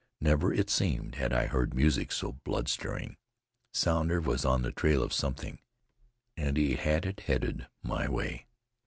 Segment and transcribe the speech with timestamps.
[0.19, 3.17] Never it seemed had I heard music so blood stirring.
[3.71, 5.59] Sounder was on the trail of something,
[6.35, 8.47] and he had it headed my way.